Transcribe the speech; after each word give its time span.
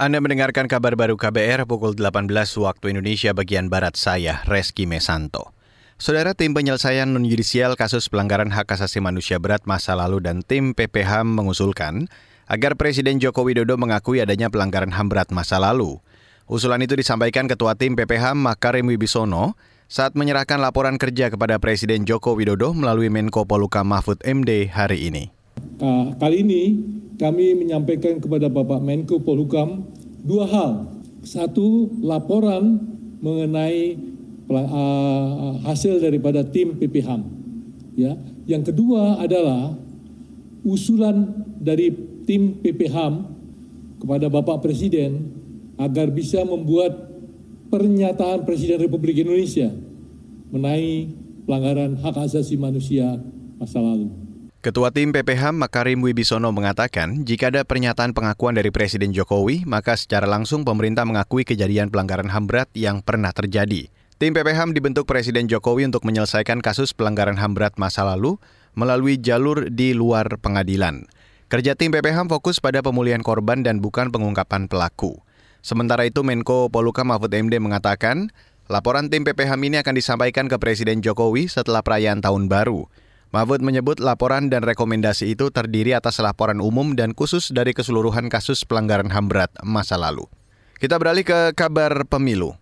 Anda 0.00 0.16
mendengarkan 0.16 0.64
kabar 0.64 0.96
baru 0.96 1.20
KBR 1.20 1.68
pukul 1.68 1.92
18 1.92 2.32
waktu 2.32 2.96
Indonesia 2.96 3.36
bagian 3.36 3.68
Barat 3.68 4.00
saya, 4.00 4.40
Reski 4.48 4.88
Mesanto. 4.88 5.52
Saudara 6.00 6.32
tim 6.32 6.56
penyelesaian 6.56 7.04
non-yudisial 7.04 7.76
kasus 7.76 8.08
pelanggaran 8.08 8.48
hak 8.48 8.64
asasi 8.64 9.04
manusia 9.04 9.36
berat 9.36 9.68
masa 9.68 9.92
lalu 9.92 10.24
dan 10.24 10.40
tim 10.40 10.72
PPHAM 10.72 11.28
mengusulkan 11.28 12.08
agar 12.48 12.80
Presiden 12.80 13.20
Joko 13.20 13.44
Widodo 13.44 13.76
mengakui 13.76 14.24
adanya 14.24 14.48
pelanggaran 14.48 14.88
HAM 14.88 15.12
berat 15.12 15.28
masa 15.36 15.60
lalu. 15.60 16.00
Usulan 16.48 16.80
itu 16.80 16.96
disampaikan 16.96 17.44
Ketua 17.44 17.76
Tim 17.76 17.92
PPHAM 17.92 18.40
Makarim 18.40 18.88
Wibisono 18.88 19.52
saat 19.84 20.16
menyerahkan 20.16 20.64
laporan 20.64 20.96
kerja 20.96 21.28
kepada 21.28 21.60
Presiden 21.60 22.08
Joko 22.08 22.40
Widodo 22.40 22.72
melalui 22.72 23.12
Menko 23.12 23.44
Poluka 23.44 23.84
Mahfud 23.84 24.16
MD 24.24 24.64
hari 24.72 25.12
ini. 25.12 25.28
Nah, 25.76 26.16
kali 26.16 26.40
ini 26.40 26.62
kami 27.20 27.52
menyampaikan 27.52 28.16
kepada 28.16 28.48
Bapak 28.48 28.80
Menko 28.80 29.20
Polhukam 29.20 29.84
dua 30.24 30.48
hal. 30.48 30.72
Satu, 31.20 31.92
laporan 32.00 32.80
mengenai 33.20 33.92
uh, 34.48 35.60
hasil 35.68 36.00
daripada 36.00 36.40
tim 36.48 36.80
PPHAM. 36.80 37.20
Ya. 37.92 38.16
Yang 38.48 38.72
kedua 38.72 39.20
adalah 39.20 39.76
usulan 40.64 41.44
dari 41.60 41.92
tim 42.24 42.56
PPHAM 42.64 43.28
kepada 44.00 44.32
Bapak 44.32 44.64
Presiden 44.64 45.28
agar 45.76 46.08
bisa 46.08 46.40
membuat 46.48 47.12
pernyataan 47.68 48.48
Presiden 48.48 48.80
Republik 48.80 49.20
Indonesia 49.20 49.68
mengenai 50.48 51.12
pelanggaran 51.44 52.00
hak 52.00 52.16
asasi 52.16 52.56
manusia 52.56 53.20
masa 53.60 53.78
lalu. 53.78 54.19
Ketua 54.60 54.92
Tim 54.92 55.08
PPH 55.08 55.56
Makarim 55.56 56.04
Wibisono 56.04 56.52
mengatakan, 56.52 57.24
jika 57.24 57.48
ada 57.48 57.64
pernyataan 57.64 58.12
pengakuan 58.12 58.52
dari 58.52 58.68
Presiden 58.68 59.08
Jokowi, 59.08 59.64
maka 59.64 59.96
secara 59.96 60.28
langsung 60.28 60.68
pemerintah 60.68 61.08
mengakui 61.08 61.48
kejadian 61.48 61.88
pelanggaran 61.88 62.28
HAM 62.28 62.44
berat 62.44 62.68
yang 62.76 63.00
pernah 63.00 63.32
terjadi. 63.32 63.88
Tim 64.20 64.36
PPH 64.36 64.68
dibentuk 64.76 65.08
Presiden 65.08 65.48
Jokowi 65.48 65.88
untuk 65.88 66.04
menyelesaikan 66.04 66.60
kasus 66.60 66.92
pelanggaran 66.92 67.40
HAM 67.40 67.56
berat 67.56 67.80
masa 67.80 68.04
lalu 68.04 68.36
melalui 68.76 69.16
jalur 69.16 69.72
di 69.72 69.96
luar 69.96 70.28
pengadilan. 70.36 71.08
Kerja 71.48 71.72
tim 71.72 71.88
PPH 71.88 72.28
fokus 72.28 72.60
pada 72.60 72.84
pemulihan 72.84 73.24
korban 73.24 73.64
dan 73.64 73.80
bukan 73.80 74.12
pengungkapan 74.12 74.68
pelaku. 74.68 75.24
Sementara 75.64 76.04
itu 76.04 76.20
Menko 76.20 76.68
Poluka 76.68 77.00
Mahfud 77.00 77.32
MD 77.32 77.56
mengatakan, 77.64 78.28
laporan 78.68 79.08
tim 79.08 79.24
PPH 79.24 79.56
ini 79.56 79.80
akan 79.80 79.96
disampaikan 79.96 80.52
ke 80.52 80.60
Presiden 80.60 81.00
Jokowi 81.00 81.48
setelah 81.48 81.80
perayaan 81.80 82.20
Tahun 82.20 82.44
Baru. 82.44 82.92
Mahfud 83.30 83.62
menyebut 83.62 84.02
laporan 84.02 84.50
dan 84.50 84.66
rekomendasi 84.66 85.38
itu 85.38 85.54
terdiri 85.54 85.94
atas 85.94 86.18
laporan 86.18 86.58
umum 86.58 86.98
dan 86.98 87.14
khusus 87.14 87.54
dari 87.54 87.70
keseluruhan 87.70 88.26
kasus 88.26 88.66
pelanggaran 88.66 89.06
HAM 89.06 89.30
berat 89.30 89.54
masa 89.62 89.94
lalu. 89.94 90.26
Kita 90.82 90.98
beralih 90.98 91.22
ke 91.22 91.54
kabar 91.54 92.02
pemilu. 92.10 92.58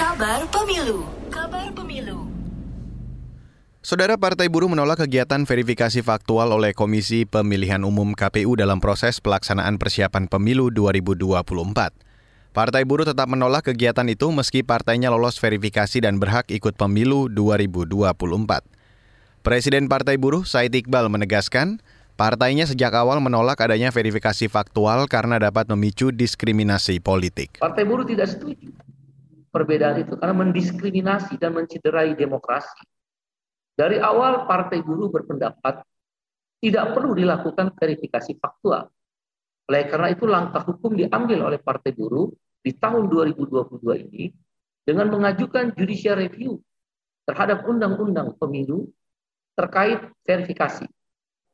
Kabar 0.00 0.48
pemilu. 0.48 1.04
Kabar 1.28 1.68
pemilu. 1.76 2.24
Saudara 3.84 4.16
Partai 4.16 4.48
Buruh 4.48 4.72
menolak 4.72 5.04
kegiatan 5.04 5.44
verifikasi 5.44 6.00
faktual 6.00 6.48
oleh 6.48 6.72
Komisi 6.72 7.28
Pemilihan 7.28 7.84
Umum 7.84 8.16
KPU 8.16 8.56
dalam 8.56 8.80
proses 8.80 9.20
pelaksanaan 9.20 9.76
persiapan 9.76 10.24
pemilu 10.24 10.72
2024. 10.72 11.92
Partai 12.56 12.82
Buruh 12.88 13.04
tetap 13.04 13.28
menolak 13.28 13.68
kegiatan 13.68 14.08
itu 14.08 14.32
meski 14.32 14.64
partainya 14.64 15.12
lolos 15.12 15.36
verifikasi 15.36 16.00
dan 16.00 16.16
berhak 16.16 16.48
ikut 16.48 16.80
pemilu 16.80 17.28
2024. 17.28 18.83
Presiden 19.44 19.92
Partai 19.92 20.16
Buruh 20.16 20.40
Said 20.48 20.72
Iqbal 20.72 21.12
menegaskan, 21.12 21.76
partainya 22.16 22.64
sejak 22.64 22.96
awal 22.96 23.20
menolak 23.20 23.60
adanya 23.60 23.92
verifikasi 23.92 24.48
faktual 24.48 25.04
karena 25.04 25.36
dapat 25.36 25.68
memicu 25.68 26.08
diskriminasi 26.08 26.96
politik. 27.04 27.60
Partai 27.60 27.84
Buruh 27.84 28.08
tidak 28.08 28.32
setuju 28.32 28.72
perbedaan 29.52 30.00
itu 30.00 30.16
karena 30.16 30.32
mendiskriminasi 30.32 31.36
dan 31.36 31.60
menciderai 31.60 32.16
demokrasi. 32.16 32.88
Dari 33.76 34.00
awal 34.00 34.48
Partai 34.48 34.80
Buruh 34.80 35.12
berpendapat 35.12 35.84
tidak 36.64 36.96
perlu 36.96 37.12
dilakukan 37.12 37.76
verifikasi 37.76 38.40
faktual. 38.40 38.88
Oleh 39.68 39.84
karena 39.92 40.08
itu 40.08 40.24
langkah 40.24 40.64
hukum 40.64 40.96
diambil 40.96 41.52
oleh 41.52 41.60
Partai 41.60 41.92
Buruh 41.92 42.32
di 42.64 42.72
tahun 42.72 43.12
2022 43.12 44.08
ini 44.08 44.32
dengan 44.88 45.12
mengajukan 45.12 45.76
judicial 45.76 46.16
review 46.16 46.56
terhadap 47.28 47.68
undang-undang 47.68 48.32
pemilu 48.40 48.88
terkait 49.54 50.02
verifikasi, 50.26 50.86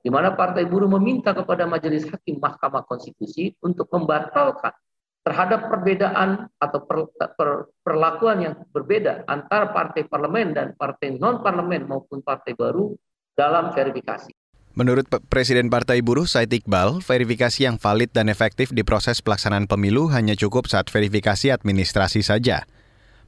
di 0.00 0.09
mana 0.09 0.33
Partai 0.33 0.65
Buruh 0.65 0.88
meminta 0.88 1.37
kepada 1.37 1.69
Majelis 1.69 2.09
Hakim 2.09 2.41
Mahkamah 2.41 2.84
Konstitusi 2.88 3.53
untuk 3.61 3.93
membatalkan 3.93 4.72
terhadap 5.21 5.69
perbedaan 5.69 6.49
atau 6.56 6.81
per, 6.88 7.12
per, 7.37 7.69
perlakuan 7.84 8.41
yang 8.41 8.55
berbeda 8.72 9.28
antara 9.28 9.69
partai 9.69 10.09
parlemen 10.09 10.56
dan 10.56 10.72
partai 10.72 11.21
non 11.21 11.44
parlemen 11.44 11.84
maupun 11.84 12.25
partai 12.25 12.56
baru 12.56 12.97
dalam 13.37 13.69
verifikasi. 13.77 14.32
Menurut 14.71 15.12
Presiden 15.28 15.69
Partai 15.69 16.00
Buruh 16.00 16.25
Said 16.25 16.49
Iqbal, 16.49 17.05
verifikasi 17.05 17.69
yang 17.69 17.77
valid 17.77 18.17
dan 18.17 18.32
efektif 18.32 18.72
di 18.72 18.81
proses 18.81 19.21
pelaksanaan 19.21 19.69
pemilu 19.69 20.09
hanya 20.09 20.32
cukup 20.32 20.71
saat 20.71 20.88
verifikasi 20.88 21.53
administrasi 21.53 22.25
saja. 22.25 22.65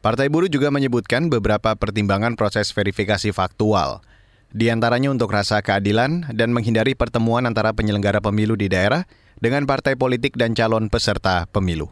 Partai 0.00 0.32
Buruh 0.32 0.48
juga 0.48 0.72
menyebutkan 0.72 1.28
beberapa 1.28 1.76
pertimbangan 1.76 2.40
proses 2.40 2.72
verifikasi 2.72 3.36
faktual– 3.36 4.00
di 4.52 4.68
antaranya 4.68 5.08
untuk 5.12 5.32
rasa 5.32 5.64
keadilan 5.64 6.28
dan 6.32 6.52
menghindari 6.52 6.92
pertemuan 6.92 7.48
antara 7.48 7.72
penyelenggara 7.72 8.20
pemilu 8.20 8.56
di 8.56 8.68
daerah 8.68 9.08
dengan 9.40 9.66
partai 9.66 9.98
politik 9.98 10.38
dan 10.38 10.54
calon 10.54 10.86
peserta 10.86 11.50
pemilu. 11.50 11.90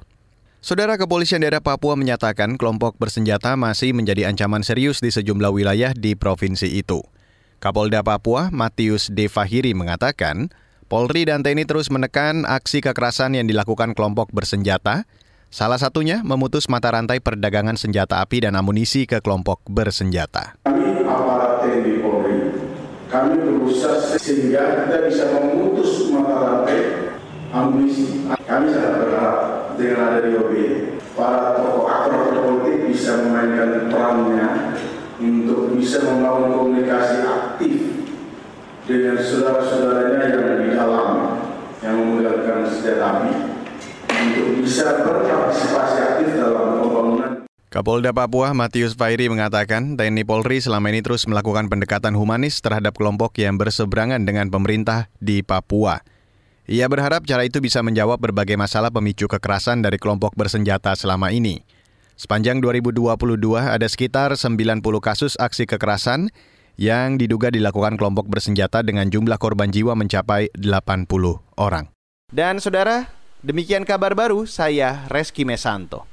Saudara 0.61 1.01
Kepolisian 1.01 1.41
Daerah 1.41 1.65
Papua 1.65 1.97
menyatakan 1.97 2.61
kelompok 2.61 3.01
bersenjata 3.01 3.57
masih 3.57 3.97
menjadi 3.97 4.29
ancaman 4.29 4.61
serius 4.61 5.01
di 5.01 5.09
sejumlah 5.09 5.49
wilayah 5.49 5.97
di 5.97 6.13
provinsi 6.13 6.69
itu. 6.77 7.01
Kapolda 7.65 8.05
Papua, 8.05 8.53
Matius 8.53 9.09
De 9.09 9.29
Fahiri 9.33 9.73
mengatakan, 9.73 10.53
Polri 10.85 11.25
dan 11.25 11.41
TNI 11.41 11.65
terus 11.65 11.89
menekan 11.89 12.45
aksi 12.45 12.85
kekerasan 12.85 13.41
yang 13.41 13.49
dilakukan 13.49 13.97
kelompok 13.97 14.37
bersenjata, 14.37 15.09
salah 15.49 15.81
satunya 15.81 16.21
memutus 16.21 16.69
mata 16.69 16.93
rantai 16.93 17.25
perdagangan 17.25 17.81
senjata 17.81 18.21
api 18.21 18.45
dan 18.45 18.53
amunisi 18.53 19.09
ke 19.09 19.25
kelompok 19.25 19.65
bersenjata. 19.65 20.61
Kami 20.69 21.09
aparat 21.09 21.65
TNI 21.65 21.95
Polri 22.05 22.40
kami 23.11 23.43
berusaha 23.43 23.99
sehingga 24.15 24.87
kita 24.87 25.11
bisa 25.11 25.25
memutus 25.35 26.09
mata 26.15 26.35
rantai 26.39 27.11
amunisi. 27.51 28.23
Kami 28.47 28.71
sangat 28.71 28.95
berharap 29.03 29.39
dengan 29.75 30.15
ada 30.15 30.21
DOB, 30.31 30.53
para 31.19 31.59
tokoh 31.59 31.91
aktor 31.91 32.23
politik 32.39 32.87
bisa 32.87 33.27
memainkan 33.27 33.91
perannya 33.91 34.79
untuk 35.19 35.75
bisa 35.75 36.07
membangun 36.07 36.55
komunikasi 36.55 37.27
aktif 37.27 37.75
dengan 38.87 39.19
saudara-saudaranya 39.19 40.23
yang 40.31 40.47
di 40.63 40.69
dalam 40.75 41.11
yang 41.83 41.95
memegangkan 41.99 42.67
senjata 42.71 43.05
api 43.19 43.33
untuk 44.07 44.47
bisa 44.63 45.03
berpartisipasi 45.03 45.97
aktif 45.99 46.29
dalam 46.39 46.79
pembangunan 46.79 47.30
Kapolda 47.71 48.11
Papua 48.11 48.51
Matius 48.51 48.99
Fairi 48.99 49.31
mengatakan 49.31 49.95
TNI 49.95 50.27
Polri 50.27 50.59
selama 50.59 50.91
ini 50.91 51.07
terus 51.07 51.23
melakukan 51.31 51.71
pendekatan 51.71 52.19
humanis 52.19 52.59
terhadap 52.59 52.99
kelompok 52.99 53.39
yang 53.39 53.63
berseberangan 53.63 54.27
dengan 54.27 54.51
pemerintah 54.51 55.07
di 55.23 55.47
Papua. 55.47 56.03
Ia 56.67 56.91
berharap 56.91 57.31
cara 57.31 57.47
itu 57.47 57.63
bisa 57.63 57.79
menjawab 57.87 58.19
berbagai 58.19 58.59
masalah 58.59 58.91
pemicu 58.91 59.31
kekerasan 59.31 59.87
dari 59.87 60.03
kelompok 60.03 60.35
bersenjata 60.35 60.99
selama 60.99 61.31
ini. 61.31 61.63
Sepanjang 62.19 62.59
2022 62.59 63.07
ada 63.63 63.87
sekitar 63.87 64.35
90 64.35 64.83
kasus 64.99 65.39
aksi 65.39 65.71
kekerasan 65.71 66.27
yang 66.75 67.23
diduga 67.23 67.55
dilakukan 67.55 67.95
kelompok 67.95 68.27
bersenjata 68.27 68.83
dengan 68.83 69.07
jumlah 69.07 69.39
korban 69.39 69.71
jiwa 69.71 69.95
mencapai 69.95 70.51
80 70.59 71.07
orang. 71.55 71.87
Dan 72.35 72.59
saudara, 72.59 73.15
demikian 73.47 73.87
kabar 73.87 74.19
baru 74.19 74.43
saya 74.43 75.07
Reski 75.07 75.47
Mesanto. 75.47 76.10